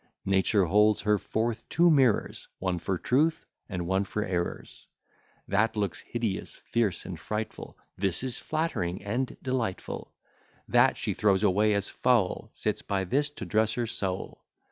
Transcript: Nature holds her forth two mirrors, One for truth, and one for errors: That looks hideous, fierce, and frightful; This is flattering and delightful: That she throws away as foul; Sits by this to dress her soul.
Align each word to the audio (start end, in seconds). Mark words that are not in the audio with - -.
Nature 0.25 0.65
holds 0.65 1.01
her 1.03 1.19
forth 1.19 1.61
two 1.69 1.91
mirrors, 1.91 2.47
One 2.57 2.79
for 2.79 2.97
truth, 2.97 3.45
and 3.69 3.85
one 3.85 4.03
for 4.03 4.25
errors: 4.25 4.87
That 5.47 5.75
looks 5.75 5.99
hideous, 5.99 6.55
fierce, 6.65 7.05
and 7.05 7.19
frightful; 7.19 7.77
This 7.97 8.23
is 8.23 8.39
flattering 8.39 9.03
and 9.03 9.37
delightful: 9.43 10.15
That 10.67 10.97
she 10.97 11.13
throws 11.13 11.43
away 11.43 11.75
as 11.75 11.87
foul; 11.87 12.49
Sits 12.51 12.81
by 12.81 13.03
this 13.03 13.29
to 13.29 13.45
dress 13.45 13.73
her 13.73 13.85
soul. 13.85 14.43